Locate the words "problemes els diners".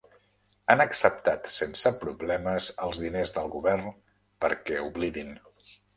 2.05-3.35